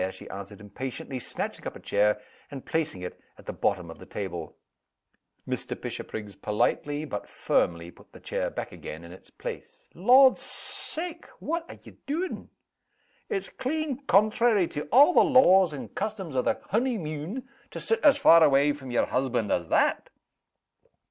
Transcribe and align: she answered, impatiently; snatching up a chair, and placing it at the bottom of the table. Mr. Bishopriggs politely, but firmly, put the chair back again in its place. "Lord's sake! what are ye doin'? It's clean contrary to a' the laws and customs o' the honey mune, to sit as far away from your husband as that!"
she 0.09 0.27
answered, 0.31 0.59
impatiently; 0.59 1.19
snatching 1.19 1.67
up 1.67 1.75
a 1.75 1.79
chair, 1.79 2.19
and 2.49 2.65
placing 2.65 3.03
it 3.03 3.21
at 3.37 3.45
the 3.45 3.53
bottom 3.53 3.91
of 3.91 3.99
the 3.99 4.05
table. 4.07 4.57
Mr. 5.47 5.79
Bishopriggs 5.79 6.33
politely, 6.35 7.05
but 7.05 7.27
firmly, 7.27 7.91
put 7.91 8.11
the 8.11 8.19
chair 8.19 8.49
back 8.49 8.71
again 8.71 9.03
in 9.03 9.11
its 9.11 9.29
place. 9.29 9.91
"Lord's 9.93 10.41
sake! 10.41 11.27
what 11.37 11.69
are 11.69 11.77
ye 11.83 11.97
doin'? 12.07 12.49
It's 13.29 13.49
clean 13.49 14.03
contrary 14.07 14.67
to 14.69 14.85
a' 14.85 15.13
the 15.13 15.21
laws 15.23 15.71
and 15.71 15.93
customs 15.93 16.35
o' 16.35 16.41
the 16.41 16.59
honey 16.71 16.97
mune, 16.97 17.47
to 17.69 17.79
sit 17.79 17.99
as 18.01 18.17
far 18.17 18.43
away 18.43 18.73
from 18.73 18.89
your 18.89 19.05
husband 19.05 19.51
as 19.51 19.69
that!" 19.69 20.09